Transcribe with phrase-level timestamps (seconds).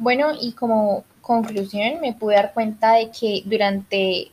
[0.00, 4.30] Bueno, y como conclusión me pude dar cuenta de que durante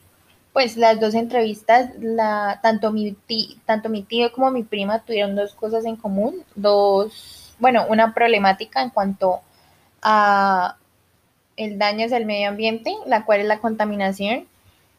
[0.53, 3.17] pues las dos entrevistas, la, tanto, mi
[3.65, 8.81] tanto mi tío como mi prima tuvieron dos cosas en común, dos, bueno, una problemática
[8.81, 9.41] en cuanto
[10.01, 10.77] a
[11.57, 14.47] el daño hacia el medio ambiente, la cual es la contaminación,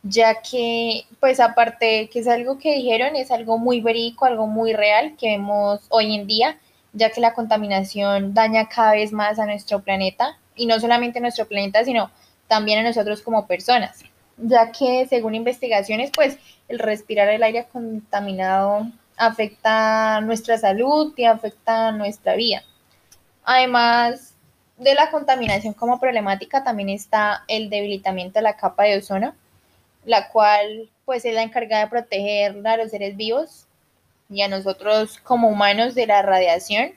[0.03, 4.75] ya que, pues aparte que es algo que dijeron, es algo muy verídico, algo muy
[4.75, 6.59] real que vemos hoy en día,
[6.93, 11.23] ya que la contaminación daña cada vez más a nuestro planeta, y no solamente a
[11.23, 12.11] nuestro planeta, sino
[12.49, 14.03] también a nosotros como personas,
[14.37, 16.39] ya que según investigaciones, pues
[16.69, 22.63] el respirar el aire contaminado afecta nuestra salud y afecta nuestra vida.
[23.45, 24.35] Además,
[24.77, 29.35] de la contaminación como problemática también está el debilitamiento de la capa de ozono,
[30.05, 33.67] la cual pues es la encargada de proteger a los seres vivos
[34.31, 36.93] y a nosotros como humanos de la radiación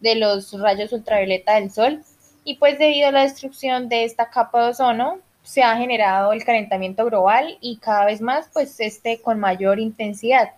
[0.00, 2.04] de los rayos ultravioleta del sol.
[2.48, 6.44] Y pues debido a la destrucción de esta capa de ozono se ha generado el
[6.44, 10.52] calentamiento global y cada vez más pues este con mayor intensidad.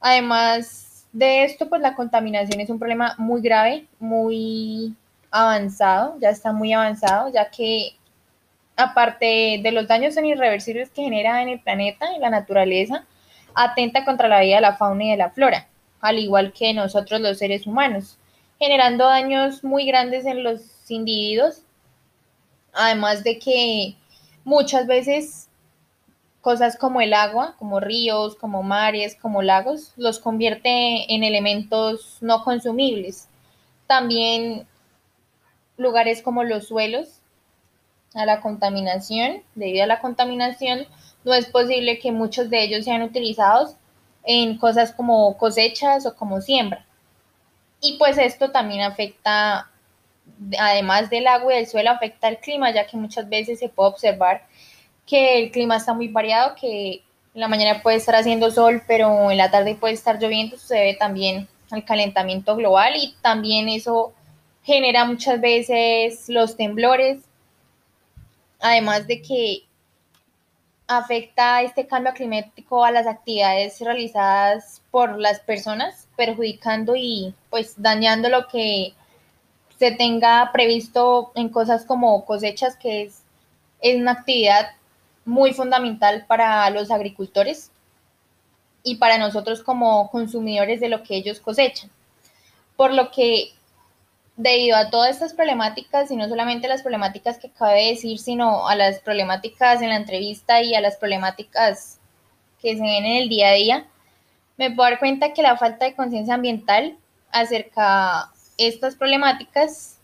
[0.00, 4.92] Además de esto pues la contaminación es un problema muy grave, muy
[5.30, 7.92] avanzado, ya está muy avanzado, ya que
[8.76, 13.04] aparte de los daños irreversibles que genera en el planeta y la naturaleza,
[13.54, 15.68] atenta contra la vida de la fauna y de la flora,
[16.00, 18.18] al igual que nosotros los seres humanos,
[18.58, 21.62] generando daños muy grandes en los individuos,
[22.72, 23.96] además de que
[24.44, 25.48] muchas veces
[26.40, 32.44] cosas como el agua, como ríos, como mares, como lagos, los convierte en elementos no
[32.44, 33.28] consumibles.
[33.86, 34.66] También
[35.76, 37.18] lugares como los suelos,
[38.14, 39.42] a la contaminación.
[39.54, 40.86] Debido a la contaminación,
[41.24, 43.76] no es posible que muchos de ellos sean utilizados
[44.24, 46.84] en cosas como cosechas o como siembra.
[47.80, 49.70] Y pues esto también afecta,
[50.58, 53.90] además del agua y del suelo, afecta al clima, ya que muchas veces se puede
[53.90, 54.46] observar
[55.06, 57.02] que el clima está muy variado, que
[57.34, 60.74] en la mañana puede estar haciendo sol, pero en la tarde puede estar lloviendo, se
[60.74, 64.12] debe también al calentamiento global y también eso
[64.62, 67.22] genera muchas veces los temblores,
[68.60, 69.62] además de que
[70.86, 78.30] afecta este cambio climático a las actividades realizadas por las personas, perjudicando y pues dañando
[78.30, 78.94] lo que
[79.78, 83.22] se tenga previsto en cosas como cosechas, que es,
[83.80, 84.70] es una actividad
[85.24, 87.70] muy fundamental para los agricultores
[88.82, 91.90] y para nosotros como consumidores de lo que ellos cosechan.
[92.76, 93.52] Por lo que
[94.36, 98.68] debido a todas estas problemáticas, y no solamente las problemáticas que acabé de decir, sino
[98.68, 101.98] a las problemáticas en la entrevista y a las problemáticas
[102.62, 103.86] que se ven en el día a día,
[104.56, 106.96] me puedo dar cuenta que la falta de conciencia ambiental
[107.30, 109.98] acerca estas problemáticas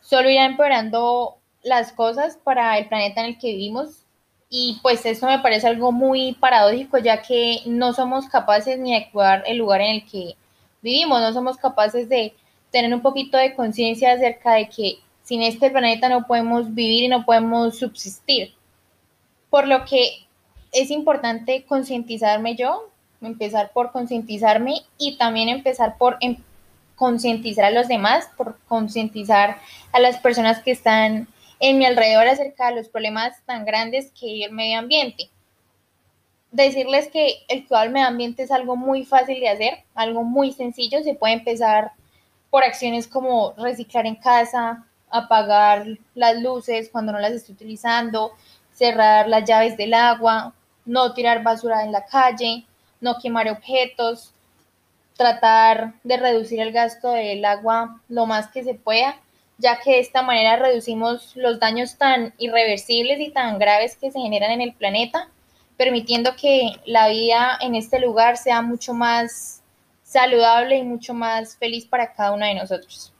[0.00, 4.04] solo irá empeorando las cosas para el planeta en el que vivimos.
[4.50, 9.10] Y pues eso me parece algo muy paradójico, ya que no somos capaces ni de
[9.10, 10.36] cuidar el lugar en el que
[10.82, 12.34] vivimos, no somos capaces de
[12.70, 17.08] tener un poquito de conciencia acerca de que sin este planeta no podemos vivir y
[17.08, 18.54] no podemos subsistir.
[19.48, 20.26] Por lo que
[20.72, 22.90] es importante concientizarme yo,
[23.22, 26.36] empezar por concientizarme y también empezar por em,
[26.96, 29.58] concientizar a los demás, por concientizar
[29.92, 31.28] a las personas que están
[31.60, 35.30] en mi alrededor acerca de los problemas tan grandes que vive el medio ambiente.
[36.50, 40.52] Decirles que el cuidado del medio ambiente es algo muy fácil de hacer, algo muy
[40.52, 41.92] sencillo, se puede empezar
[42.50, 48.32] por acciones como reciclar en casa, apagar las luces cuando no las esté utilizando,
[48.72, 50.54] cerrar las llaves del agua,
[50.84, 52.66] no tirar basura en la calle,
[53.00, 54.34] no quemar objetos,
[55.16, 59.16] tratar de reducir el gasto del agua lo más que se pueda,
[59.58, 64.20] ya que de esta manera reducimos los daños tan irreversibles y tan graves que se
[64.20, 65.28] generan en el planeta,
[65.76, 69.62] permitiendo que la vida en este lugar sea mucho más
[70.02, 73.12] saludable y mucho más feliz para cada uno de nosotros.